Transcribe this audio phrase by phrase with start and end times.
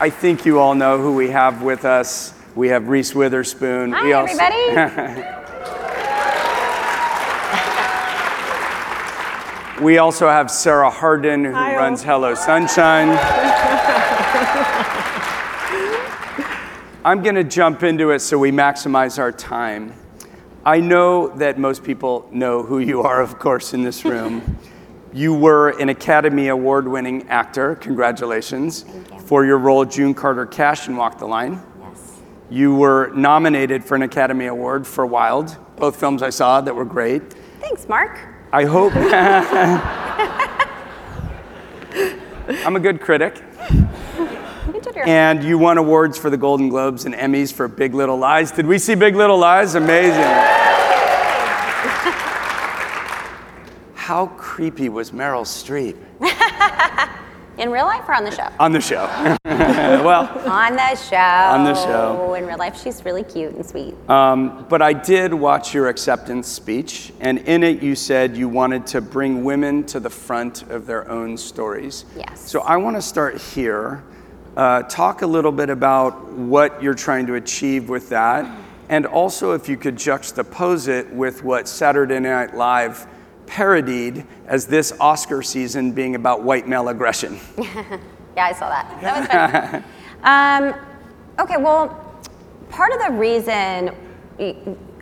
[0.00, 2.32] I think you all know who we have with us.
[2.54, 3.92] We have Reese Witherspoon.
[3.92, 5.34] Hi, we also- everybody.
[9.80, 13.10] We also have Sarah Harden, who Hi, runs Hello Sunshine.
[17.04, 19.94] I'm going to jump into it so we maximize our time.
[20.64, 24.58] I know that most people know who you are, of course, in this room.
[25.18, 29.18] you were an Academy Award winning actor, congratulations, you.
[29.18, 31.60] for your role June Carter Cash in Walk the Line.
[31.80, 32.20] Yes.
[32.50, 36.84] You were nominated for an Academy Award for Wild, both films I saw that were
[36.84, 37.32] great.
[37.60, 38.20] Thanks, Mark.
[38.52, 38.92] I hope.
[42.64, 43.42] I'm a good critic.
[44.68, 47.94] You did your And you won awards for the Golden Globes and Emmys for Big
[47.94, 48.52] Little Lies.
[48.52, 49.74] Did we see Big Little Lies?
[49.74, 50.67] Amazing.
[54.08, 55.94] How creepy was Meryl Streep
[57.58, 58.48] in real life or on the show?
[58.58, 59.04] on the show?
[59.44, 61.16] well, On the show.
[61.18, 62.32] On the show.
[62.32, 63.94] In real life, she's really cute and sweet.
[64.08, 68.86] um, but I did watch your acceptance speech, and in it you said you wanted
[68.86, 72.06] to bring women to the front of their own stories.
[72.16, 72.50] Yes.
[72.50, 74.02] So I want to start here.
[74.56, 78.50] Uh, talk a little bit about what you're trying to achieve with that,
[78.88, 83.06] and also if you could juxtapose it with what Saturday Night Live
[83.48, 87.40] parodied as this Oscar season being about white male aggression.
[88.36, 89.00] Yeah, I saw that.
[89.02, 89.82] That
[90.22, 90.72] was fun.
[91.42, 92.22] um, okay, well,
[92.70, 93.90] part of the reason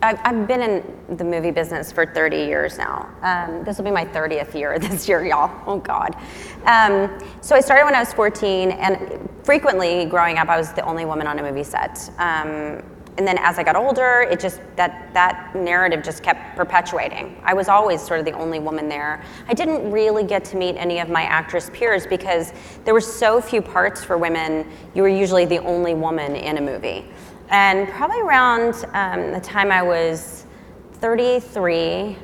[0.02, 3.10] I've, I've been in the movie business for 30 years now.
[3.20, 5.50] Um, this will be my 30th year this year, y'all.
[5.66, 6.16] Oh, God.
[6.64, 10.82] Um, so I started when I was 14, and frequently growing up, I was the
[10.86, 12.10] only woman on a movie set.
[12.16, 12.82] Um,
[13.18, 17.40] and then as I got older, it just that that narrative just kept perpetuating.
[17.42, 19.22] I was always sort of the only woman there.
[19.48, 22.52] I didn't really get to meet any of my actress peers because
[22.84, 24.70] there were so few parts for women.
[24.94, 27.06] You were usually the only woman in a movie.
[27.48, 30.46] And probably around um, the time I was
[30.94, 32.16] 33,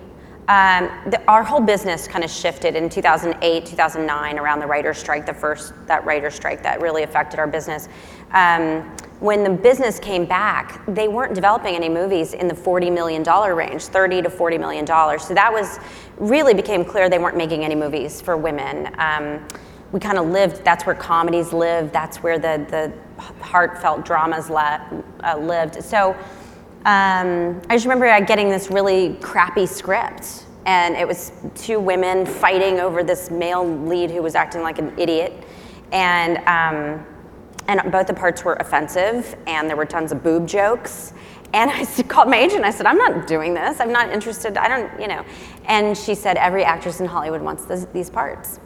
[0.48, 5.24] um, the, our whole business kind of shifted in 2008, 2009, around the writer's strike,
[5.24, 7.88] the first that writer's strike that really affected our business.
[8.32, 8.82] Um,
[9.20, 13.22] when the business came back, they weren't developing any movies in the $40 million
[13.54, 14.84] range, 30 to $40 million.
[14.84, 15.78] So that was
[16.16, 18.92] really became clear they weren't making any movies for women.
[18.98, 19.46] Um,
[19.92, 22.92] we kind of lived, that's where comedies live, that's where the, the
[23.40, 25.84] heartfelt dramas uh, lived.
[25.84, 26.16] So
[26.84, 32.26] um, I just remember uh, getting this really crappy script, and it was two women
[32.26, 35.32] fighting over this male lead who was acting like an idiot,
[35.92, 37.06] and um,
[37.68, 41.12] and both the parts were offensive, and there were tons of boob jokes.
[41.54, 42.64] And I called my agent.
[42.64, 43.78] I said, "I'm not doing this.
[43.78, 44.56] I'm not interested.
[44.56, 45.24] I don't, you know."
[45.66, 48.58] And she said, "Every actress in Hollywood wants this, these parts."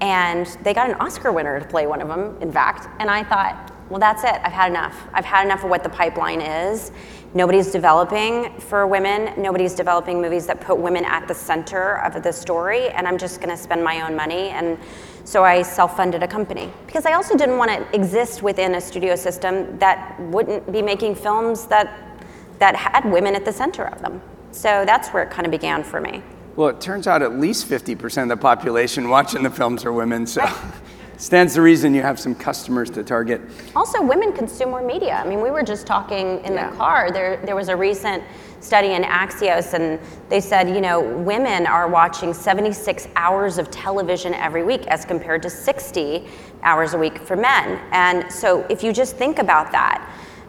[0.00, 2.88] And they got an Oscar winner to play one of them, in fact.
[3.00, 4.40] And I thought, well, that's it.
[4.42, 5.06] I've had enough.
[5.12, 6.90] I've had enough of what the pipeline is.
[7.34, 9.32] Nobody's developing for women.
[9.40, 12.88] Nobody's developing movies that put women at the center of the story.
[12.88, 14.48] And I'm just going to spend my own money.
[14.48, 14.78] And
[15.24, 18.80] so I self funded a company because I also didn't want to exist within a
[18.80, 22.18] studio system that wouldn't be making films that,
[22.58, 24.20] that had women at the center of them.
[24.50, 26.22] So that's where it kind of began for me.
[26.56, 30.26] Well, it turns out at least 50% of the population watching the films are women,
[30.26, 30.42] so
[31.16, 33.40] stands to reason you have some customers to target.
[33.74, 35.20] Also, women consume more media.
[35.22, 36.70] I mean, we were just talking in Yeah.
[36.70, 37.10] the car.
[37.10, 38.22] There, there was a recent
[38.60, 44.34] study in Axios, and they said, you know, women are watching 76 hours of television
[44.34, 46.26] every week as compared to 60
[46.62, 47.78] hours a week for men.
[47.92, 50.08] And so, if you just think about that,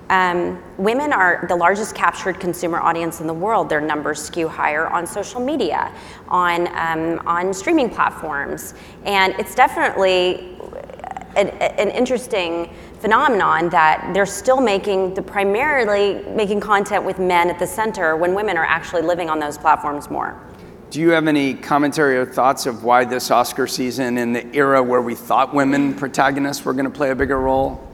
[0.10, 3.70] um, women are the largest captured consumer audience in the world.
[3.70, 5.92] Their numbers skew higher on social media,
[6.30, 8.74] on um, on streaming platforms,
[9.06, 10.58] and it's definitely
[11.36, 17.60] an, an interesting phenomenon that they're still making the primarily making content with men at
[17.60, 20.42] the center when women are actually living on those platforms more.
[20.90, 24.82] Do you have any commentary or thoughts of why this Oscar season, in the era
[24.82, 27.87] where we thought women protagonists were going to play a bigger role?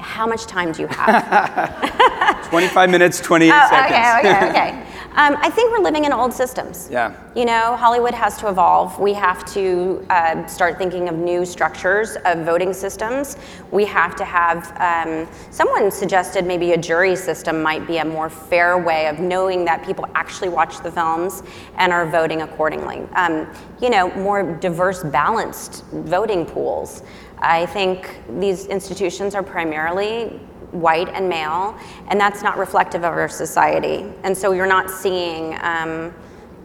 [0.00, 2.46] How much time do you have?
[2.50, 3.96] 25 minutes, 28 Oh, seconds.
[3.96, 4.86] okay, okay, okay.
[5.10, 6.88] Um, I think we're living in old systems.
[6.88, 7.12] Yeah.
[7.34, 8.96] You know, Hollywood has to evolve.
[9.00, 13.36] We have to uh, start thinking of new structures of voting systems.
[13.72, 18.30] We have to have, um, someone suggested maybe a jury system might be a more
[18.30, 21.42] fair way of knowing that people actually watch the films
[21.76, 23.00] and are voting accordingly.
[23.16, 23.48] Um,
[23.82, 27.02] you know, more diverse, balanced voting pools.
[27.40, 30.28] I think these institutions are primarily
[30.72, 31.76] white and male,
[32.08, 34.04] and that's not reflective of our society.
[34.22, 36.14] And so you're not seeing um,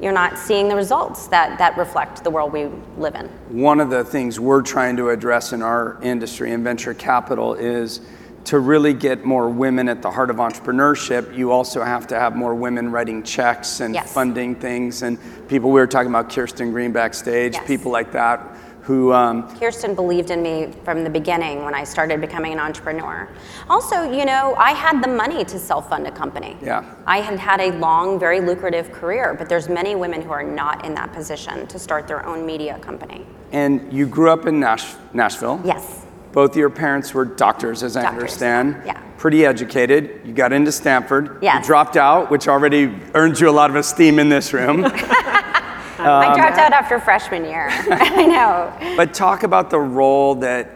[0.02, 2.66] you're not seeing the results that, that reflect the world we
[2.98, 3.28] live in.
[3.50, 8.02] One of the things we're trying to address in our industry in venture capital is
[8.44, 12.36] to really get more women at the heart of entrepreneurship, you also have to have
[12.36, 14.14] more women writing checks and Yes.
[14.14, 15.02] funding things.
[15.02, 15.18] And
[15.48, 17.66] people, we were talking about Kirsten Green backstage, Yes.
[17.66, 18.56] people like that
[18.86, 23.28] who, um, Kirsten believed in me from the beginning when I started becoming an entrepreneur.
[23.70, 26.56] Also, you know, I had the money to self-fund a company.
[26.62, 26.84] Yeah.
[27.08, 30.86] I had had a long, very lucrative career, but there's many women who are not
[30.86, 33.26] in that position to start their own media company.
[33.52, 35.60] and you grew up in Nash- Nashville.
[35.64, 36.06] Yes.
[36.34, 38.82] Both of your parents were doctors, as I Doctors, understand.
[38.86, 39.00] yeah.
[39.18, 40.20] Pretty educated.
[40.26, 41.38] You got into Stanford.
[41.42, 41.62] Yes.
[41.64, 44.84] You dropped out, which already earned you a lot of esteem in this room.
[46.00, 47.68] I dropped out after freshman year.
[47.72, 48.96] I know.
[48.98, 50.72] but talk about the role that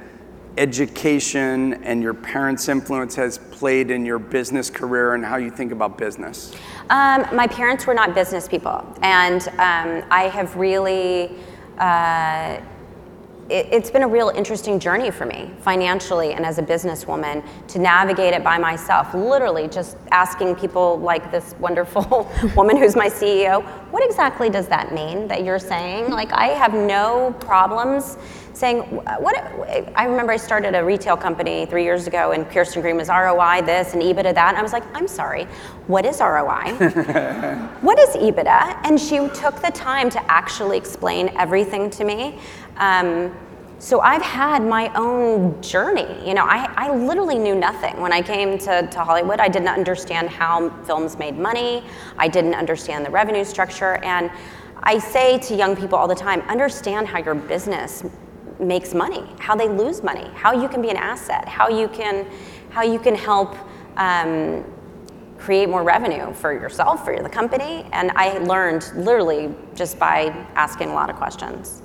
[0.58, 5.72] education and your parents' influence has played in your business career and how you think
[5.72, 6.54] about business.
[6.90, 11.36] Um, my parents were not business people, and um, I have really.
[11.78, 12.60] Uh,
[13.50, 17.80] it, it's been a real interesting journey for me financially and as a businesswoman to
[17.80, 19.14] navigate it by myself.
[19.14, 24.94] Literally, just asking people like this wonderful woman who's my CEO, what exactly does that
[24.94, 26.10] mean that you're saying?
[26.10, 28.18] Like, I have no problems
[28.60, 29.38] saying what
[29.96, 33.62] I remember I started a retail company three years ago and Kirsten Green was ROI
[33.62, 35.46] this and EBITDA that and I was like I'm sorry
[35.88, 36.74] what is ROI
[37.82, 42.40] what is EBITDA and she took the time to actually explain everything to me
[42.80, 43.36] um,
[43.78, 48.22] so I've had my own journey you know I, I literally knew nothing when I
[48.22, 51.84] came to, to Hollywood I didn't understand how films made money
[52.18, 54.32] I didn't understand the revenue structure and
[54.82, 58.04] I say to young people all the time understand how your business
[58.60, 62.28] makes money, how they lose money, how you can be an asset, how you can,
[62.70, 63.56] how you can help
[63.98, 64.64] um,
[65.38, 67.86] create more revenue for yourself, for the company.
[67.92, 71.82] And I learned literally just by asking a lot of questions.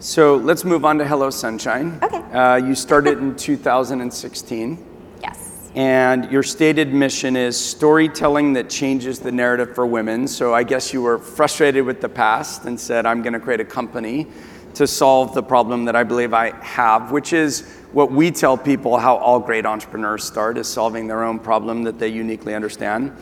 [0.00, 1.98] So let's move on to Hello Sunshine.
[2.02, 2.16] Okay.
[2.32, 4.86] Uh, you started in 2016.
[5.20, 5.70] Yes.
[5.74, 10.26] And your stated mission is storytelling that changes the narrative for women.
[10.26, 13.60] So I guess you were frustrated with the past and said, I'm going to create
[13.60, 14.26] a company
[14.72, 18.96] to solve the problem that I believe I have, which is what we tell people
[18.96, 23.14] how all great entrepreneurs start is solving their own problem that they uniquely understand.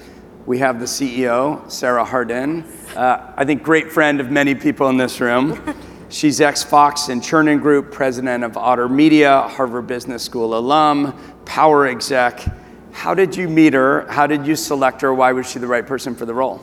[0.46, 2.62] We have the CEO, Sarah Harden,
[2.96, 5.74] uh, I think great friend of many people in this room.
[6.10, 11.86] She's ex Fox and Chernin Group, president of Otter Media, Harvard Business School alum, power
[11.86, 12.44] exec.
[12.92, 14.10] How did you meet her?
[14.10, 15.12] How did you select her?
[15.12, 16.62] Why was she the right person for the role?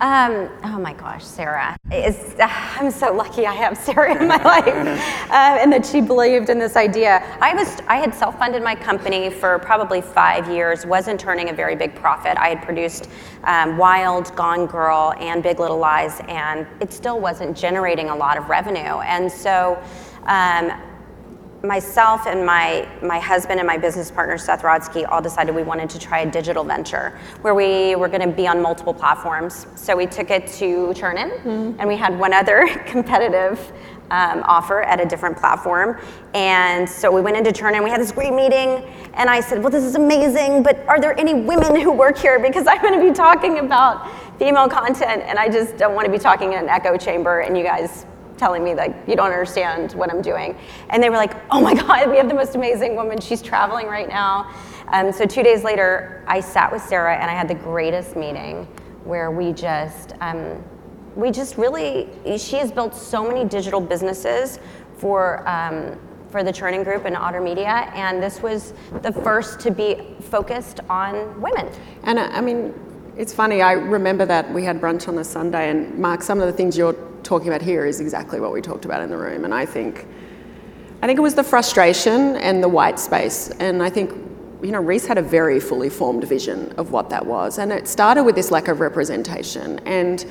[0.00, 1.76] Um, oh my gosh, Sarah.
[1.90, 6.58] I'm so lucky I have Sarah in my life uh, and that she believed in
[6.58, 7.22] this idea.
[7.40, 11.52] I, was, I had self funded my company for probably five years, wasn't turning a
[11.52, 12.36] very big profit.
[12.38, 13.08] I had produced
[13.44, 18.36] um, Wild, Gone Girl, and Big Little Lies, and it still wasn't generating a lot
[18.36, 18.80] of revenue.
[18.80, 19.80] And so
[20.24, 20.72] um,
[21.64, 25.88] myself and my, my husband and my business partner Seth Rodsky all decided we wanted
[25.90, 29.66] to try a digital venture where we were going to be on multiple platforms.
[29.74, 31.44] So we took it to Chernin,
[31.78, 33.72] and we had one other competitive
[34.10, 35.98] um, offer at a different platform.
[36.34, 37.82] And so we went into Chernin.
[37.82, 38.84] We had this great meeting,
[39.14, 42.38] and I said, "Well, this is amazing, but are there any women who work here?
[42.38, 46.12] Because I'm going to be talking about female content, and I just don't want to
[46.12, 48.04] be talking in an echo chamber, and you guys."
[48.36, 50.56] Telling me like you don't understand what I'm doing.
[50.90, 53.20] And they were like, oh my God, we have the most amazing woman.
[53.20, 54.50] She's traveling right now.
[54.88, 58.68] Um, so two days later, I sat with Sarah and I had the greatest meeting
[59.04, 60.62] where we just, um,
[61.14, 62.08] we just really,
[62.38, 64.58] she has built so many digital businesses
[64.96, 65.98] for, um,
[66.30, 70.80] for the Chernin Group and Otter Media, and this was the first to be focused
[70.88, 71.70] on women.
[72.02, 72.74] And uh, I mean,
[73.16, 76.46] it's funny, I remember that we had brunch on a Sunday, and Mark, some of
[76.46, 79.44] the things you're talking about here is exactly what we talked about in the room.
[79.44, 80.06] And I think,
[81.00, 83.50] I think it was the frustration and the white space.
[83.60, 84.10] And I think,
[84.62, 87.58] you know, Reese had a very fully formed vision of what that was.
[87.58, 89.78] And it started with this lack of representation.
[89.86, 90.24] And,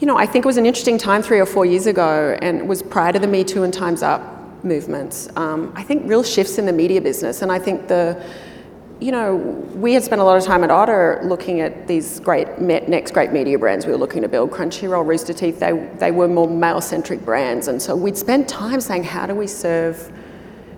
[0.00, 2.58] you know, I think it was an interesting time three or four years ago, and
[2.58, 5.28] it was prior to the Me Too and Time's Up movements.
[5.36, 7.42] Um, I think real shifts in the media business.
[7.42, 8.22] And I think the,
[9.02, 9.34] you know,
[9.74, 13.32] we had spent a lot of time at Otter looking at these great next great
[13.32, 14.52] media brands we were looking to build.
[14.52, 17.66] Crunchyroll, Rooster Teeth, they, they were more male-centric brands.
[17.66, 20.12] And so we'd spent time saying, how do we serve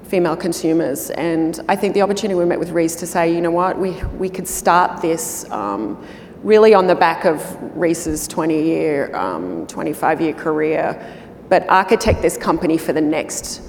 [0.04, 1.10] female consumers?
[1.10, 3.90] And I think the opportunity we met with Reese to say, you know what, we,
[4.16, 6.02] we could start this um,
[6.42, 7.42] really on the back of
[7.76, 11.14] Reese's 20-year, um, 25-year career,
[11.50, 13.60] but architect this company for the next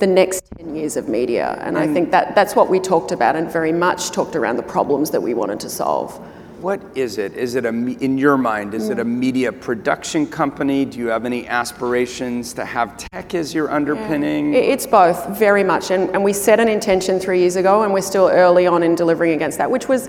[0.00, 1.58] the next 10 years of media.
[1.60, 4.62] And I think that that's what we talked about and very much talked around the
[4.62, 6.18] problems that we wanted to solve.
[6.60, 7.32] what is it?
[7.34, 9.08] Is it a, in your mind, is it a mm.
[9.08, 10.84] media production company?
[10.84, 14.54] Do you have any aspirations to have tech as your underpinning?
[14.54, 15.90] I- It's both, very much.
[15.90, 18.94] And, and we set an intention three years ago, and we're still early on in
[18.94, 20.08] delivering against that, which was,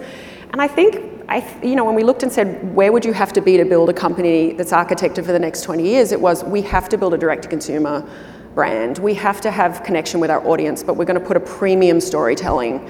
[0.52, 3.32] and I think, I, you know, when we looked and said, where would you have
[3.34, 6.12] to be to build a company that's architected for the next 20 years?
[6.12, 8.06] It was, we have to build a direct to consumer
[8.54, 8.98] brand.
[8.98, 12.02] We have to have connection with our audience, but we're going to put a premium
[12.02, 12.90] storytelling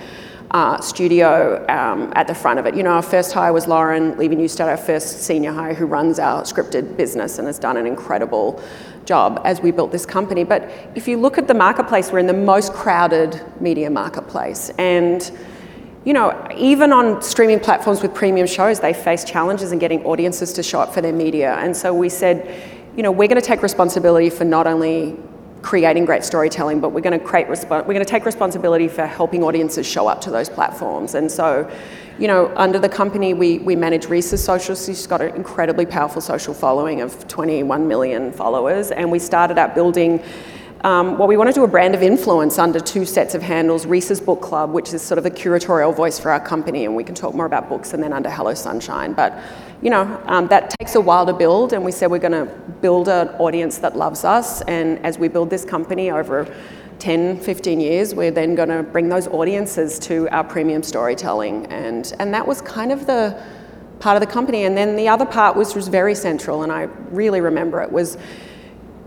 [0.52, 2.76] uh, studio um, at the front of it.
[2.76, 6.20] You know, our first hire was Lauren Levy Neustadter, our first senior hire who runs
[6.20, 8.62] our scripted business and has done an incredible
[9.06, 10.44] job as we built this company.
[10.44, 14.70] But if you look at the marketplace, we're in the most crowded media marketplace.
[14.78, 15.32] And
[16.04, 20.52] you know, even on streaming platforms with premium shows, they face challenges in getting audiences
[20.54, 21.56] to show up for their media.
[21.60, 25.16] And so we said, you know, we're going to take responsibility for not only
[25.62, 29.06] creating great storytelling, but we're going to create respo- we're going to take responsibility for
[29.06, 31.16] helping audiences show up to those platforms.
[31.16, 31.70] And so,
[32.18, 34.76] you know, under the company, we, we manage Reese's social.
[34.76, 39.76] She's got an incredibly powerful social following of 21 million followers, and we started out
[39.76, 40.22] building.
[40.84, 43.86] Um, well, we want to do a brand of influence under two sets of handles
[43.86, 47.04] Reese's Book Club, which is sort of the curatorial voice for our company, and we
[47.04, 49.14] can talk more about books, and then under Hello Sunshine.
[49.14, 49.38] But,
[49.82, 52.46] you know, um, that takes a while to build, and we said we're going to
[52.82, 54.62] build an audience that loves us.
[54.64, 56.54] And as we build this company over
[57.00, 61.66] 10, 15 years, we're then going to bring those audiences to our premium storytelling.
[61.68, 63.42] And, and that was kind of the
[64.00, 64.66] part of the company.
[64.66, 68.20] And then the other part, which was very central, and I really remember it, was,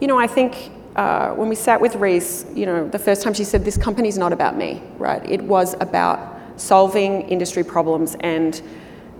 [0.00, 3.32] you know, I think uh, when we sat with Reese, you know, the first time
[3.32, 5.24] she said, This company's not about me, right?
[5.28, 8.60] It was about solving industry problems and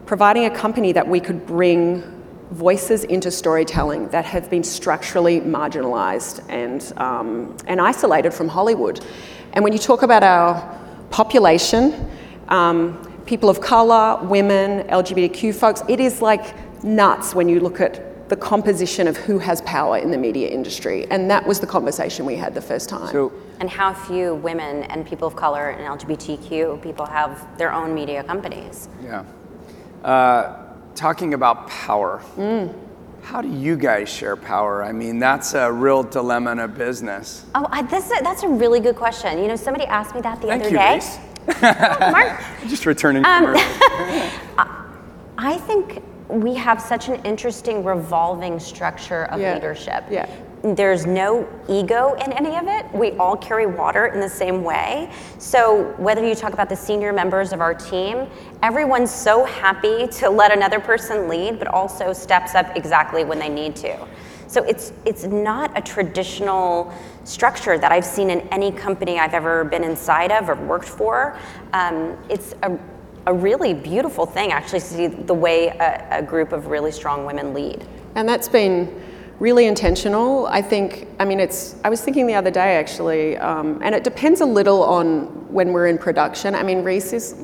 [0.07, 2.03] providing a company that we could bring
[2.51, 9.05] voices into storytelling that have been structurally marginalized and, um, and isolated from Hollywood.
[9.55, 10.79] And when you talk about our
[11.11, 12.09] population,
[12.49, 18.29] um, people of color, women, LGBTQ folks, it is like nuts when you look at
[18.29, 21.07] the composition of who has power in the media industry.
[21.11, 23.13] And that was the conversation we had the first time.
[23.13, 27.95] So, And how few women and people of color and LGBTQ people have their own
[27.95, 28.89] media companies.
[29.03, 29.25] yeah.
[30.05, 30.57] Uh,
[30.95, 32.21] talking about power,
[33.23, 34.85] how do you guys share power?
[34.85, 37.47] I mean, that's a real dilemma in a business.
[37.55, 39.39] Oh, I, this, that's a really good question.
[39.39, 40.95] You know, somebody asked me that the Thank other you, day.
[40.97, 41.19] Reese.
[41.63, 43.25] Mark, Just returning.
[43.25, 43.55] Um.
[45.37, 49.55] I think we have such an interesting revolving structure of Yeah.
[49.55, 50.05] leadership.
[50.11, 50.29] Yeah.
[50.65, 52.91] There's no ego in any of it.
[52.95, 55.11] We all carry water in the same way.
[55.39, 58.27] So, whether you talk about the senior members of our team,
[58.63, 63.51] everyone's so happy to let another person lead, but also steps up exactly when they
[63.51, 64.09] need to.
[64.47, 66.95] So, it's, it's not a traditional
[67.25, 71.39] structure that I've seen in any company I've ever been inside of or worked for.
[71.75, 72.79] Um, it's a
[73.27, 77.25] a really beautiful thing actually to see the way a, a group of really strong
[77.25, 77.83] women lead.
[78.17, 79.03] And that's been
[79.45, 80.47] really intentional.
[80.47, 84.03] I think, I mean, it's, I was thinking the other day actually, um, and it
[84.03, 86.55] depends a little on when we're in production.
[86.55, 87.35] I mean, Reese is,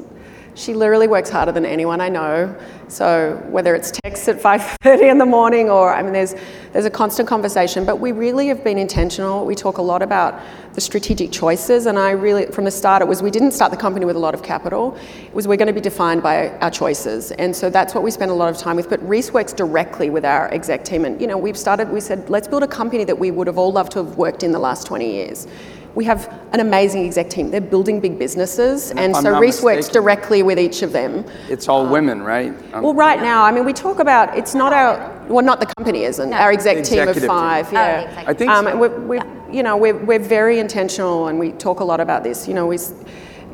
[0.55, 2.55] she literally works harder than anyone I know.
[2.89, 6.35] So whether it's texts at 5.30 in the morning or, I mean, there's,
[6.73, 9.47] there's a constant conversation, but we really have been intentional.
[9.47, 10.41] We talk a lot about
[10.75, 13.77] the strategic choices, and I really, from the start, it was we didn't start the
[13.77, 14.97] company with a lot of capital.
[15.25, 18.11] It was we're going to be defined by our choices, and so that's what we
[18.11, 18.89] spend a lot of time with.
[18.89, 21.91] But Reese works directly with our exec team, and you know, we've started.
[21.91, 24.45] We said, let's build a company that we would have all loved to have worked
[24.45, 25.49] in the last 20 years.
[25.95, 27.51] We have an amazing exec team.
[27.51, 31.25] They're building big businesses, if and so not Reese works directly with each of them.
[31.49, 32.53] it's all women, right?
[32.73, 35.67] Um, Well, right now, I mean, we talk about it's not our well, not the
[35.67, 37.29] company isn't our exec team of Executive team.
[37.29, 37.69] five.
[37.69, 38.71] Oh, Yeah, I think um, so.
[38.73, 42.23] and we're, we're you know we're, we're very intentional, and we talk a lot about
[42.23, 42.47] this.
[42.47, 42.79] You know, we,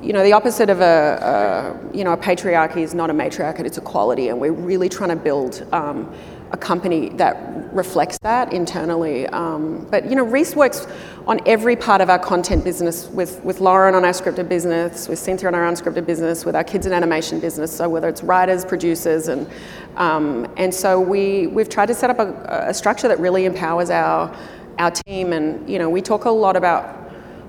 [0.03, 3.65] you know, the opposite of a, a you know a patriarchy is not a matriarchy;
[3.65, 5.67] it's equality, and we're really trying to build.
[5.73, 6.13] Um,
[6.53, 7.37] a company that
[7.75, 9.27] reflects that internally.
[9.27, 10.87] Um, but you know, Reese works
[11.27, 15.19] on every part of our content business with, with Lauren on our scripted business, with
[15.19, 17.77] Cynthia on our unscripted business, with our kids and animation business.
[17.77, 19.49] So whether it's writers, producers, and
[19.97, 23.91] um, and so we we've tried to set up a, a structure that really empowers
[23.91, 24.35] our
[24.79, 25.33] our team.
[25.33, 26.95] And you know, we talk a lot about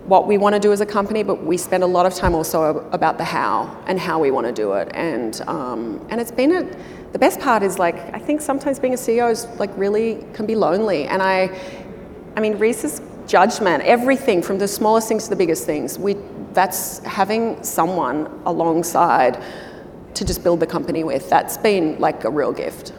[0.07, 2.33] what we want to do as a company, but we spend a lot of time
[2.33, 4.89] also about the how and how we want to do it.
[4.95, 6.63] And um, and it's been a,
[7.11, 10.47] the best part is like I think sometimes being a CEO is like really can
[10.47, 11.05] be lonely.
[11.05, 11.51] And I,
[12.35, 16.15] I mean Reese's judgment, everything from the smallest things to the biggest things, we
[16.53, 19.41] that's having someone alongside
[20.15, 21.29] to just build the company with.
[21.29, 22.93] That's been like a real gift.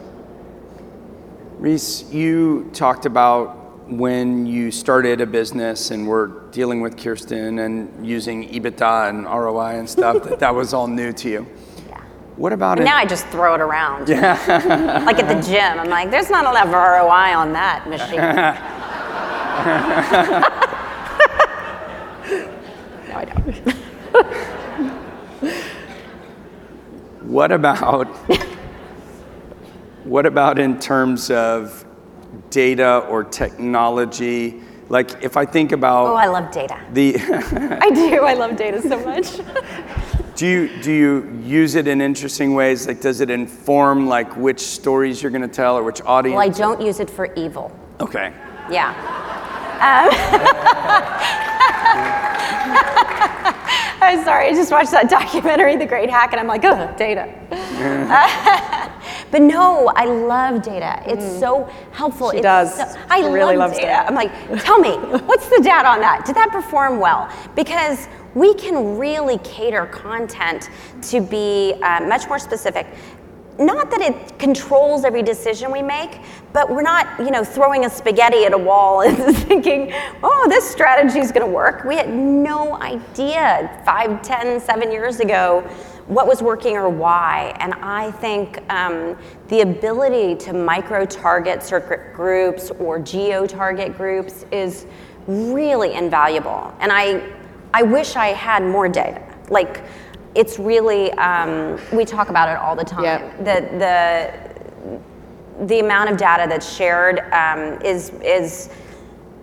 [1.57, 3.57] Reese, you talked about
[3.89, 9.79] when you started a business and were dealing with Kirsten and using EBITDA and ROI
[9.79, 11.47] and stuff, that that was all new to you.
[11.89, 11.99] Yeah.
[12.37, 14.07] What about And in- now I just throw it around.
[14.07, 15.03] Yeah.
[15.05, 18.75] like at the gym, I'm like, there's not enough ROI on that machine.
[23.07, 23.55] no, I don't.
[27.23, 28.07] What about
[30.05, 31.85] what about in terms of
[32.49, 34.61] data or technology?
[34.89, 36.79] Like if I think about Oh, I love data.
[36.93, 37.15] the
[37.81, 38.23] I do.
[38.25, 39.39] I love data so much.
[40.35, 42.87] do you do you use it in interesting ways?
[42.87, 46.35] Like does it inform like which stories you're going to tell or which audience?
[46.37, 47.71] well, I don't use it for evil.
[47.99, 48.33] okay.
[48.71, 48.93] Yeah.
[49.79, 50.09] Um,
[54.01, 57.27] I'm sorry, I just watched that documentary, The Great Hack, and I'm like, oh, data.
[59.31, 61.03] but no, I love data.
[61.05, 62.31] It's so helpful.
[62.31, 62.75] She It's does.
[62.75, 63.87] so- I really love loves data.
[63.87, 64.07] data.
[64.07, 64.31] I'm like,
[64.63, 64.91] tell me,
[65.25, 66.25] what's the data on that?
[66.25, 67.29] Did that perform well?
[67.55, 70.69] Because we can really cater content
[71.03, 72.87] to be uh, much more specific.
[73.59, 76.21] Not that it controls every decision we make,
[76.53, 79.91] but we're not, you know, throwing a spaghetti at a wall and thinking,
[80.23, 81.83] oh, this strategy is going to work.
[81.83, 85.69] We had no idea five, ten, seven years ago
[86.07, 87.55] what was working or why.
[87.59, 89.15] And I think um,
[89.47, 94.87] the ability to micro target circuit groups or geo target groups is
[95.27, 96.73] really invaluable.
[96.79, 97.29] And I,
[97.73, 99.23] I wish I had more data.
[99.49, 99.83] Like,
[100.39, 103.03] it's really, um, we talk about it all the time.
[103.03, 103.37] Yep.
[103.39, 103.57] The,
[105.59, 108.69] the, the amount of data that's shared um, is, is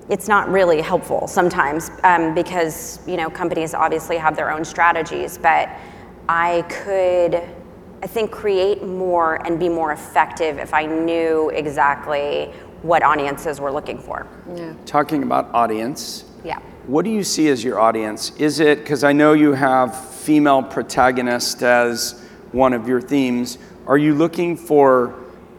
[0.09, 5.37] it's not really helpful sometimes um, because you know companies obviously have their own strategies
[5.37, 5.69] but
[6.29, 7.35] i could
[8.05, 13.73] i think create more and be more effective if i knew exactly what audiences were
[13.73, 14.75] looking for Yeah.
[14.85, 16.25] Talking about audience.
[16.45, 18.31] yeah What do you see as your audience?
[18.39, 23.59] Is it because I know you have female protagonist as one of your themes?
[23.89, 25.15] Are you looking for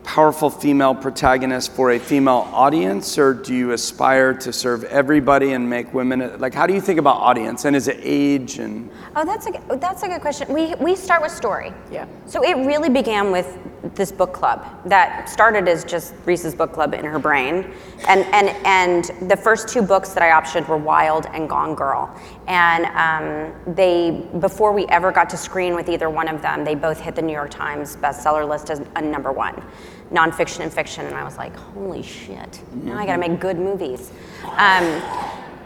[0.05, 5.69] powerful female protagonists for a female audience, or do you aspire to serve everybody and
[5.69, 6.53] make women like?
[6.53, 7.65] How do you think about audience?
[7.65, 8.89] And is it age and?
[9.17, 10.48] Oh, that's a good- that's a good question.
[10.53, 11.74] We we start with story.
[11.91, 12.05] Yeah.
[12.25, 13.57] So it really began with
[13.98, 14.66] this book club.
[14.86, 17.74] That started as just Reese's book club in her brain,
[18.07, 22.10] and and and the first two books that I optioned were Wild and Gone Girl,
[22.48, 26.75] and um, they before we ever got to screen with either one of them, they
[26.75, 29.62] both hit the New York Times bestseller list as a number one,
[30.12, 32.62] nonfiction and fiction, and I was like, holy shit!
[32.83, 34.12] Now I got to make good movies.
[34.55, 35.01] Um,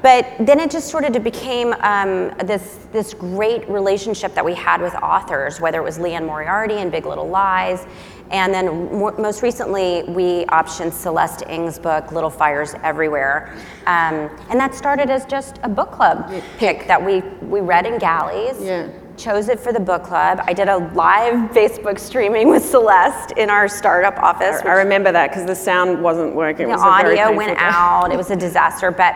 [0.02, 4.82] but then it just sort of became um, this this great relationship that we had
[4.82, 7.86] with authors, whether it was Liane Moriarty in Big Little Lies,
[8.32, 13.54] and then most recently we optioned Celeste Ng's book Little Fires Everywhere,
[13.88, 17.98] um, and that started as just a book club pick that we we read in
[18.00, 18.62] galleys.
[18.62, 18.88] Yeah.
[19.18, 20.42] Chose it for the book club.
[20.48, 24.62] I did a live Facebook streaming with Celeste in our startup office.
[24.62, 26.68] I remember that because the sound wasn't working.
[26.70, 28.12] It The was audio went out.
[28.12, 29.16] It was a disaster, but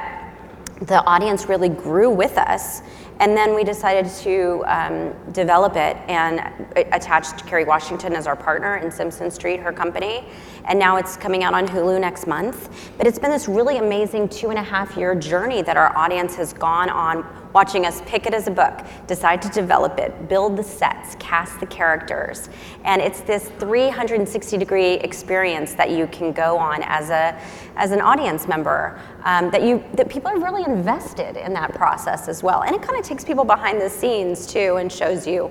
[0.81, 2.81] the audience really grew with us.
[3.19, 6.39] And then we decided to um, develop it and
[6.75, 10.25] a- attached Kerry Washington as our partner in Simpson Street, her company.
[10.65, 12.91] And now it's coming out on Hulu next month.
[12.97, 16.35] But it's been this really amazing two and a half year journey that our audience
[16.35, 20.57] has gone on watching us pick it as a book, decide to develop it, build
[20.57, 22.49] the sets, cast the characters.
[22.83, 27.39] And it's this 360 degree experience that you can go on as a
[27.77, 32.27] as an audience member um, that you that people are really invested in that process
[32.27, 32.63] as well.
[32.63, 35.49] And it kind of takes people behind the scenes too and shows you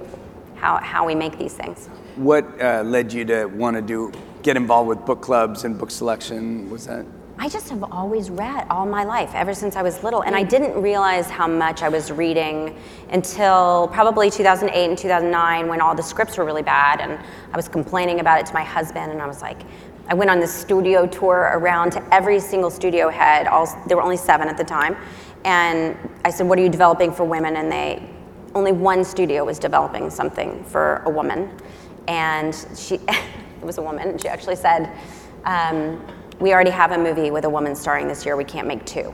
[0.57, 1.89] how, how we make these things.
[2.17, 4.13] What uh, led you to want to do
[4.43, 6.69] get involved with book clubs and book selection?
[6.69, 7.07] Was that?
[7.37, 10.23] I just have always read all my life, ever since I was little.
[10.23, 12.77] And I didn't realize how much I was reading
[13.11, 17.01] until probably 2008 and 2009 when all the scripts were really bad.
[17.01, 17.19] And
[17.53, 19.11] I was complaining about it to my husband.
[19.11, 19.63] And I was like,
[20.07, 23.49] I went on this studio tour around to every single studio head.
[23.49, 24.97] All, there were only seven at the time.
[25.45, 27.57] And I said, What are you developing for women?
[27.57, 28.09] And they,
[28.55, 31.51] only one studio was developing something for a woman.
[32.07, 34.91] And she, it was a woman, and she actually said,
[35.45, 36.01] um,
[36.41, 38.37] we already have a movie with a woman starring this year.
[38.37, 39.13] We can't make two.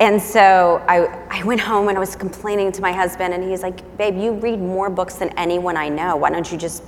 [0.00, 3.62] And so I, I went home and I was complaining to my husband, and he's
[3.62, 6.16] like, Babe, you read more books than anyone I know.
[6.16, 6.84] Why don't you just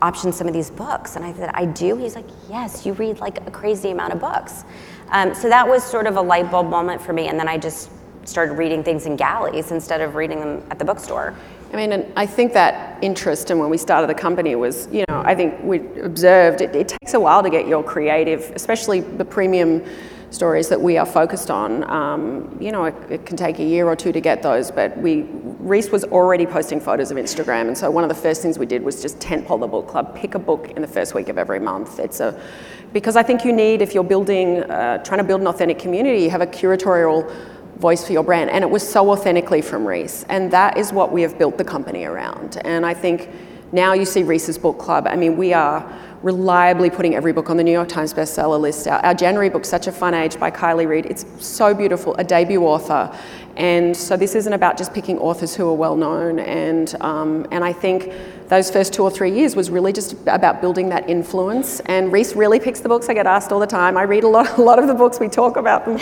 [0.00, 1.16] option some of these books?
[1.16, 1.96] And I said, I do.
[1.96, 4.64] He's like, Yes, you read like a crazy amount of books.
[5.10, 7.28] Um, so that was sort of a light bulb moment for me.
[7.28, 7.90] And then I just
[8.24, 11.34] started reading things in galleys instead of reading them at the bookstore.
[11.72, 15.04] I mean, and I think that interest, and when we started the company, was, you
[15.08, 19.00] know, I think we observed it, it takes a while to get your creative, especially
[19.00, 19.84] the premium
[20.30, 21.88] stories that we are focused on.
[21.88, 24.96] Um, you know, it, it can take a year or two to get those, but
[24.98, 25.26] we
[25.60, 28.66] Reese was already posting photos of Instagram, and so one of the first things we
[28.66, 31.38] did was just tentpole the book club, pick a book in the first week of
[31.38, 31.98] every month.
[32.00, 32.40] It's a
[32.92, 36.24] because I think you need if you're building, uh, trying to build an authentic community,
[36.24, 37.30] you have a curatorial
[37.80, 41.10] voice for your brand, and it was so authentically from Reese, and that is what
[41.10, 42.58] we have built the company around.
[42.64, 43.30] And I think
[43.72, 45.06] now you see Reese's Book Club.
[45.06, 45.90] I mean, we are
[46.22, 48.86] reliably putting every book on the New York Times bestseller list.
[48.86, 52.24] Our, our January book, Such a Fun Age by Kiley Reid, it's so beautiful, a
[52.24, 53.16] debut author.
[53.56, 56.38] And so this isn't about just picking authors who are well known.
[56.38, 58.12] And, um, and I think
[58.48, 61.80] those first two or three years was really just about building that influence.
[61.80, 63.08] And Reese really picks the books.
[63.08, 63.96] I get asked all the time.
[63.96, 65.20] I read a lot, a lot of the books.
[65.20, 66.00] We talk about them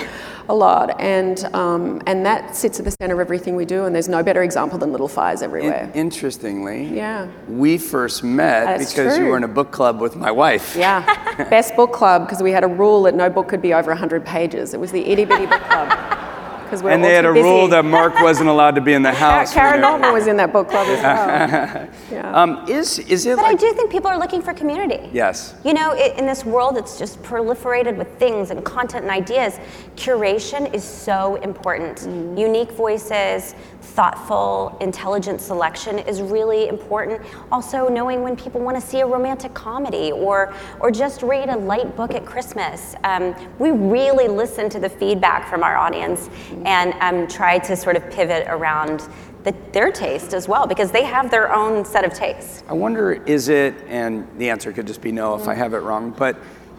[0.48, 0.98] a lot.
[1.00, 3.84] And, um, and that sits at the center of everything we do.
[3.84, 5.90] And there's no better example than Little Fires Everywhere.
[5.92, 7.28] In- interestingly, Yeah.
[7.48, 10.74] we first met That's because you were in a book club with my wife.
[10.74, 11.04] Yeah,
[11.50, 14.24] best book club because we had a rule that no book could be over 100
[14.24, 14.72] pages.
[14.72, 16.24] It was the itty bitty book club.
[16.68, 17.42] Because we're And they had a busy.
[17.42, 19.54] rule that Mark wasn't allowed to be in the house.
[19.54, 21.88] Kara whenever- was in that book club as well.
[22.12, 22.32] Yeah.
[22.42, 25.08] Um, is is it But I do think people are looking for community.
[25.12, 25.54] yes?
[25.64, 29.58] You know, i in this world that's just proliferated with things and content and ideas,
[29.96, 32.02] curation is so important.
[32.38, 37.20] Unique voices, thoughtful, intelligent selection is really important.
[37.50, 41.56] Also, knowing when people want to see a romantic comedy or or just read a
[41.56, 42.94] light book at Christmas.
[43.04, 46.28] Um, we really listen to the feedback from our audience
[46.64, 49.08] and um, try to sort of pivot around.
[49.44, 52.64] The, their taste as well because they have their own set of tastes.
[52.68, 55.78] I wonder, is it, and the answer could just be no if I have it
[55.78, 56.36] wrong, but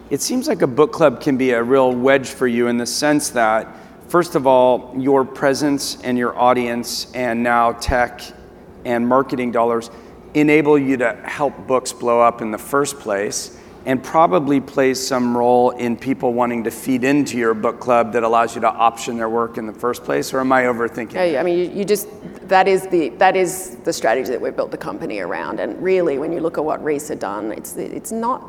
[0.10, 2.86] it seems like a book club can be a real wedge for you in the
[2.86, 3.68] sense that,
[4.10, 8.22] first of all, your presence and your audience, and now tech
[8.84, 9.90] and marketing dollars
[10.34, 15.36] enable you to help books blow up in the first place and probably plays some
[15.36, 19.18] role in people wanting to feed into your book club that allows you to option
[19.18, 21.86] their work in the first place or am i overthinking Yeah, I mean, you, you
[21.86, 22.08] just
[22.48, 25.60] that is the that is the strategy that we've built the company around.
[25.60, 28.44] And really, when you look at what Reese had done, it's it's not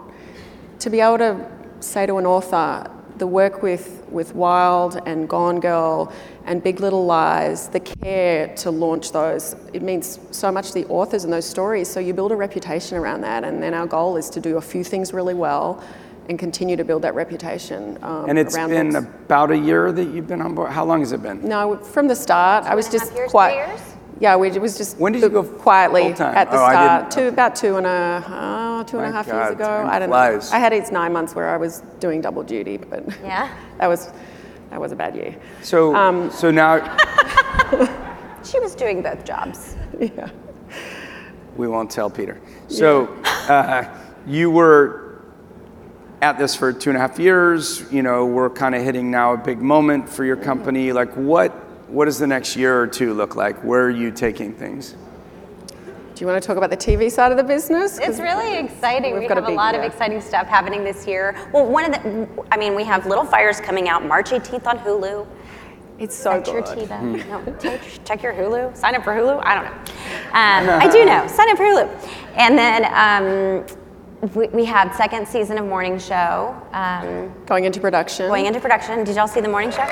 [0.81, 1.47] to be able to
[1.81, 2.91] say to an author
[3.21, 6.13] the work with with Wild and Gone Girl
[6.47, 10.87] and Big Little Lies, the care to launch those, it means so much to the
[10.87, 11.89] authors and those stories.
[11.89, 14.61] So you build a reputation around that, and then our goal is to do a
[14.61, 15.83] few things really well.
[16.29, 17.99] And continue to build that reputation.
[18.03, 19.07] Um, and it's around been books.
[19.25, 22.07] about a year that you've been on board how long has it been No, from
[22.07, 24.37] the start, I was and a just half years, quiet.
[24.37, 24.37] three years?
[24.37, 26.37] Yeah, we, it was just When did you go quietly full-time?
[26.37, 27.11] at the Oh, I start.
[27.11, 29.65] didn't- Two about two and a uh, two and a My half God, years ago.
[29.65, 30.51] time I don't flies.
[30.51, 30.57] know.
[30.57, 33.49] I had its nine months where I was doing double duty, but Yeah.
[33.79, 34.11] that was
[34.71, 35.35] that was a bad year.
[35.63, 36.79] so Um, so now
[38.45, 39.77] She was doing both jobs.
[39.99, 40.31] Yeah.
[41.57, 43.07] we won't tell peter so
[43.49, 43.85] uh,
[44.27, 45.21] you were
[46.23, 49.35] at this for two and a half years you know we're kind of hitting now
[49.35, 51.53] a big moment for your company like what
[51.91, 54.95] what does the next year or two look like where are you taking things
[56.15, 57.99] Do you want to talk about the TV side of the business?
[57.99, 59.15] It's really exciting.
[59.15, 61.35] We've We got a have a big- lot of exciting stuff happening this year.
[61.53, 64.79] Well, one of the, I mean, we have Little Fires coming out March 18th on
[64.81, 65.27] Hulu.
[65.99, 66.89] It's so Check your good.
[66.89, 67.29] TiVo.
[67.47, 68.77] No, check, check your Hulu.
[68.77, 69.41] Sign up for Hulu.
[69.45, 69.73] I don't know.
[70.73, 71.27] Um, I do know.
[71.27, 71.89] Sign up for Hulu.
[72.37, 72.85] And then
[74.23, 78.29] um, we, we have second season of Morning Show um, Going into production.
[78.29, 79.05] going into production.
[79.05, 79.87] Did y'all see the Morning Show?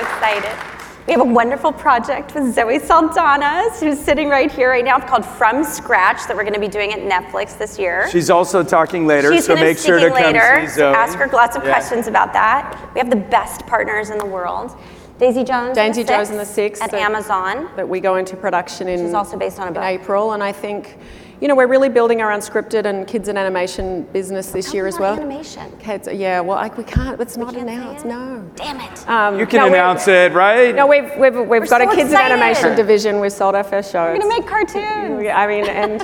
[0.00, 0.58] So excited.
[1.06, 4.96] We have a wonderful project with Zoe Saldana, who's sitting right here right now.
[4.96, 8.08] It's called From Scratch that we're going to be doing at Netflix this year.
[8.10, 11.26] she's also talking later She's so make sure to speaking come see zoe Ask her
[11.28, 11.72] lots of Yeah.
[11.72, 12.78] questions about that.
[12.94, 14.74] We have the best partners in the world.
[15.18, 15.74] Daisy Jones.
[15.74, 17.68] Daisy Jones and the Six at that- Amazon.
[17.76, 19.00] that we go into production in.
[19.04, 19.82] She's also based on a in book.
[19.84, 20.96] April, and I think,
[21.40, 24.94] you know, we're really building our unscripted and kids and animation business this year as
[24.94, 25.14] not well.
[25.14, 25.72] animation.
[25.78, 26.40] Kids, yeah.
[26.40, 27.18] Well, like we can't.
[27.20, 28.04] It's not Can't say announced.
[28.04, 28.08] it?
[28.08, 28.50] No.
[28.56, 29.08] Damn it.
[29.08, 32.10] Um, you can no, announce it right No, we've we've, we've got so a kids
[32.10, 32.32] excited.
[32.32, 33.20] and animation division.
[33.20, 34.04] We've sold our first show.
[34.12, 35.26] we're going to make cartoons.
[35.32, 36.00] I mean, and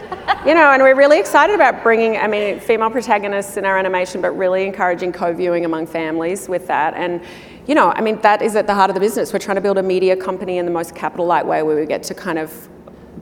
[0.47, 4.23] you know, and we're really excited about bringing, I mean, female protagonists in our animation,
[4.23, 6.95] but really encouraging co-viewing among families with that.
[6.95, 7.21] And
[7.67, 9.33] you know, I mean, that is at the heart of the business.
[9.33, 12.03] We're trying to build a media company in the most capital-light way, where we get
[12.05, 12.69] to kind of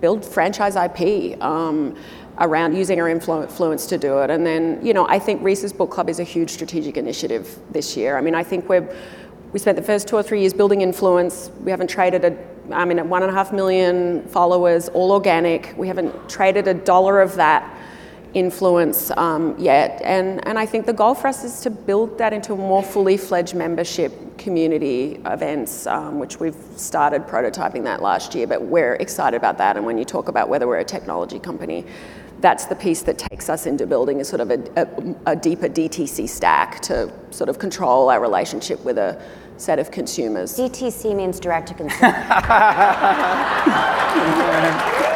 [0.04, 1.40] build franchise IP.
[1.42, 1.96] Um,
[2.38, 4.28] around using our influ- influence to do it.
[4.28, 7.96] And then, you know, I think Reese's Book Club is a huge strategic initiative this
[7.96, 8.18] year.
[8.18, 8.86] I mean, I think we're,
[9.52, 11.50] we spent the first two or three years building influence.
[11.62, 12.36] We haven't traded a,
[12.74, 15.72] I mean, at one and a half million followers, all organic.
[15.78, 17.62] We haven't traded a dollar of that
[18.34, 20.00] influence um, yet.
[20.04, 22.82] And, and I think the goal for us is to build that into a more
[22.82, 28.94] fully fledged membership community events, um, which we've started prototyping that last year, but we're
[28.94, 29.76] excited about that.
[29.76, 31.86] And when you talk about whether we're a technology company,
[32.40, 35.68] that's the piece that takes us into building a sort of a, a, a deeper
[35.68, 39.22] DTC stack to sort of control our relationship with a
[39.56, 40.58] set of consumers.
[40.58, 42.12] DTC means direct to consumer.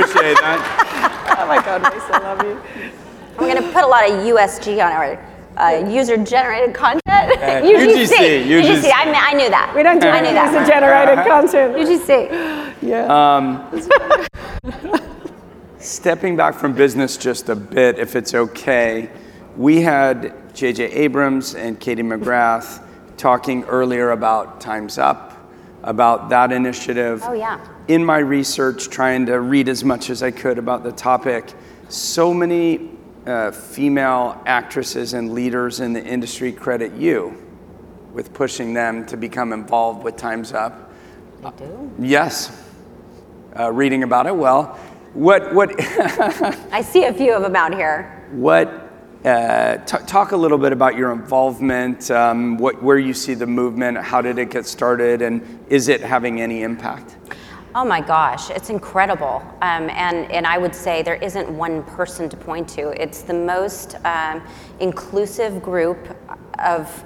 [0.00, 1.36] Appreciate that.
[1.38, 2.60] oh my God, Lisa, I love you.
[3.38, 7.02] I'm going to put a lot of USG on our uh, user generated content.
[7.06, 7.26] Uh,
[7.62, 8.90] UGC, UGC.
[8.92, 9.72] I, kn- I knew that.
[9.74, 10.52] We don't do I knew any that.
[10.52, 11.40] user-generated uh-huh.
[11.40, 11.76] content.
[11.76, 12.62] UGC.
[12.84, 13.06] Yeah.
[13.06, 13.70] Um,
[15.78, 19.08] stepping back from business just a bit, if it's okay,
[19.56, 20.84] we had J.J.
[20.92, 22.84] Abrams and Katie McGrath
[23.16, 25.33] talking earlier about Time's Up,
[25.84, 27.22] about that initiative.
[27.24, 27.64] Oh, yeah.
[27.88, 31.52] In my research, trying to read as much as I could about the topic,
[31.88, 32.90] so many
[33.26, 37.40] uh, female actresses and leaders in the industry credit you
[38.12, 40.90] with pushing them to become involved with Time's Up.
[41.42, 41.92] They do.
[41.98, 42.62] Yes.
[43.58, 44.78] Uh, reading about it, well,
[45.12, 45.70] what, what,
[46.72, 48.26] I see a few of them out here.
[48.32, 48.83] What,
[49.24, 53.46] uh, t- talk a little bit about your involvement, um, what, where you see the
[53.46, 57.16] movement, how did it get started, and is it having any impact?
[57.74, 59.42] Oh my gosh, it's incredible.
[59.60, 62.90] Um, and, and I would say there isn't one person to point to.
[63.02, 64.42] It's the most um,
[64.78, 66.16] inclusive group
[66.60, 67.04] of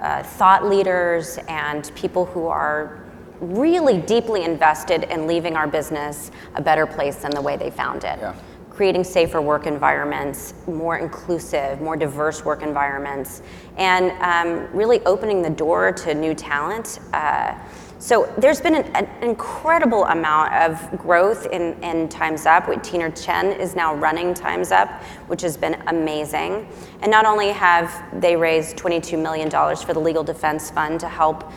[0.00, 3.04] uh, thought leaders and people who are
[3.40, 8.02] really deeply invested in leaving our business a better place than the way they found
[8.04, 8.18] it.
[8.18, 8.34] Yeah.
[8.78, 13.42] Creating safer work environments, more inclusive, more diverse work environments,
[13.76, 17.00] and um, really opening the door to new talent.
[17.12, 17.58] Uh,
[17.98, 22.68] so there's been an, an, incredible amount of growth in, in Time's Up.
[22.68, 24.88] With Tina Tchen is now running Time's Up,
[25.26, 26.68] which has been amazing.
[27.00, 31.50] And not only have they raised $22 million for the Legal Defense Fund to help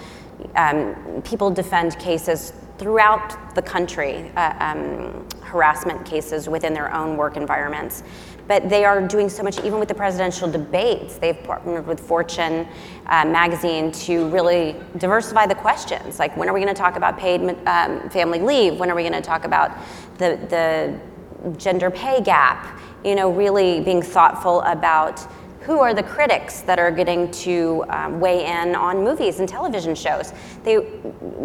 [0.56, 7.38] um, people defend cases throughout the country, uh, um, harassment cases within their own work
[7.38, 8.04] environments.
[8.48, 11.18] But they are doing so much, even with the presidential debates.
[11.18, 12.68] They've partnered with Fortune
[13.06, 16.18] uh, magazine to really diversify the questions.
[16.18, 18.80] Like, when are we going to talk about paid um, family leave?
[18.80, 19.78] When are we going to talk about
[20.18, 22.80] the, the gender pay gap?
[23.06, 25.22] You know, really being thoughtful about
[25.62, 29.94] who are the critics that are getting to um, weigh in on movies and television
[29.94, 30.34] shows?
[30.64, 30.84] They,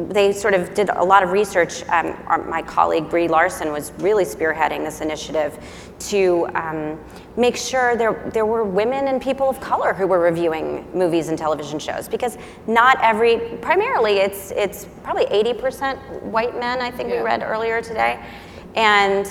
[0.08, 1.82] they sort of did a lot of research.
[1.88, 5.58] Um, our, my colleague Brie Larson was really spearheading this initiative
[5.98, 6.98] to um,
[7.36, 11.36] make sure there, there were women and people of color who were reviewing movies and
[11.36, 17.16] television shows because not every, primarily it's, it's probably 80% white men, I think Yeah.
[17.20, 18.18] we read earlier today.
[18.74, 19.28] And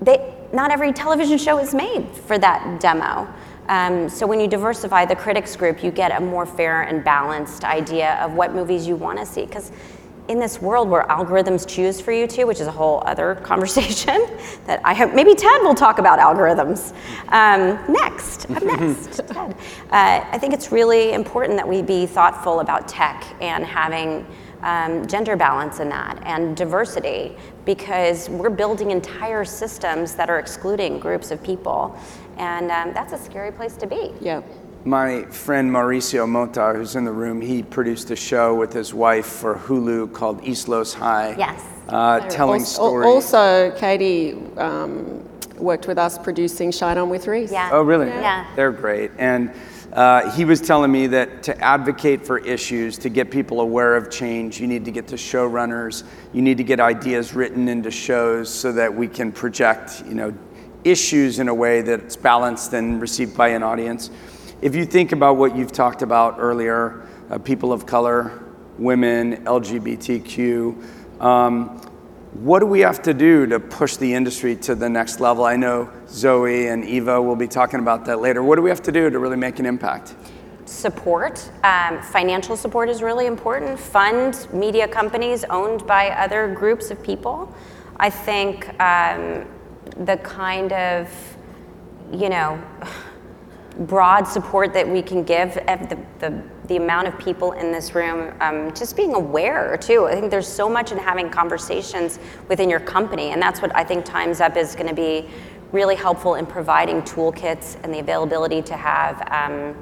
[0.00, 3.32] they, not every television show is made for that demo.
[3.68, 7.64] Um, so when you diversify the critics group, you get a more fair and balanced
[7.64, 9.44] idea of what movies you want to see.
[9.44, 9.72] Because
[10.28, 14.26] in this world where algorithms choose for you to, which is a whole other conversation
[14.66, 16.92] that I hope maybe Ted will talk about algorithms
[17.28, 18.50] um, next.
[18.50, 19.56] Up next, Ted.
[19.90, 24.26] Uh, I think it's really important that we be thoughtful about tech and having
[24.62, 30.98] um, gender balance in that and diversity because we're building entire systems that are excluding
[30.98, 31.96] groups of people.
[32.36, 34.12] And um, that's a scary place to be.
[34.20, 34.42] Yeah.
[34.84, 39.26] My friend Mauricio Mota, who's in the room, he produced a show with his wife
[39.26, 41.34] for Hulu called East Los High.
[41.36, 41.60] Yes.
[41.88, 43.06] Uh, telling also, stories.
[43.06, 47.50] Also, Katie um, worked with us producing Shine On with Reese.
[47.50, 47.70] Yeah.
[47.72, 48.06] Oh, really?
[48.06, 48.46] Yeah.
[48.54, 49.10] They're great.
[49.18, 49.52] And
[49.92, 54.10] uh, he was telling me that to advocate for issues, to get people aware of
[54.10, 56.04] change, you need to get to showrunners.
[56.32, 60.34] You need to get ideas written into shows so that we can project, you know,
[60.86, 64.10] issues in a way that's balanced and received by an audience.
[64.62, 68.42] If you think about what you've talked about earlier, uh, people of color,
[68.78, 71.80] women, LGBTQ, um,
[72.32, 75.44] what do we have to do to push the industry to the next level?
[75.44, 78.42] I know Zoe and Eva will be talking about that later.
[78.42, 80.14] What do we have to do to really make an impact?
[80.66, 83.78] Support, um, financial support is really important.
[83.78, 87.54] Fund media companies owned by other groups of people.
[87.98, 89.46] I think um,
[90.04, 91.08] the kind of,
[92.12, 92.62] you know,
[93.80, 97.94] broad support that we can give of the, the, the amount of people in this
[97.94, 100.06] room um, just being aware too.
[100.06, 102.18] I think there's so much in having conversations
[102.48, 105.28] within your company and that's what i think times up is going to be
[105.72, 109.76] really helpful in providing toolkits and the availability to have um,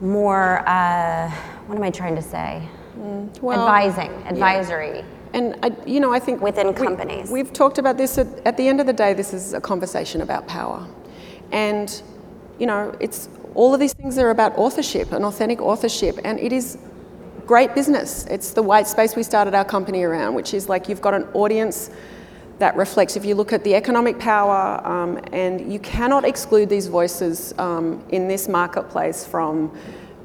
[0.00, 1.30] more uh,
[1.66, 2.62] what am i trying to say?
[3.40, 7.30] Well, advising advisory And I, you know, I think Within companies.
[7.30, 8.18] we've talked about this.
[8.18, 10.86] At, at the end of the day, this is a conversation about power,
[11.52, 12.02] and
[12.58, 16.52] you know, it's all of these things are about authorship and authentic authorship, and it
[16.52, 16.78] is
[17.46, 18.26] great business.
[18.26, 21.24] It's the white space we started our company around, which is like you've got an
[21.34, 21.90] audience
[22.58, 26.88] that reflects, if you look at the economic power, um, and you cannot exclude these
[26.88, 29.76] voices um, in this marketplace from.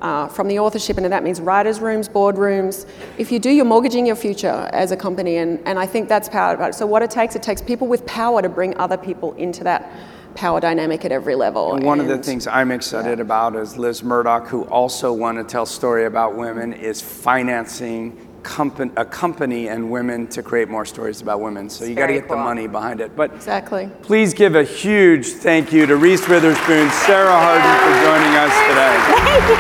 [0.04, 2.86] Uh, from the authorship, and that means writers' rooms, boardrooms.
[3.18, 6.28] If you do, you're mortgaging your future as a company, and, and I think that's
[6.28, 6.74] power about it.
[6.74, 9.90] So, what it takes, it takes people with power to bring other people into that
[10.36, 11.74] power dynamic at every level.
[11.74, 15.44] And one of the things I'm excited about is Liz Murdoch, who also want to
[15.46, 21.22] tell story about women, is financing company, a company and women to create more stories
[21.22, 21.70] about women.
[21.70, 23.16] So you got to get the money behind it.
[23.16, 23.90] But Exactly.
[24.02, 28.94] please give a huge thank you to Reese Witherspoon, Sarah Harden for joining us today.
[29.24, 29.56] Thank you.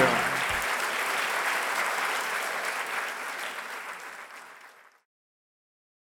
[0.00, 0.21] Thank you.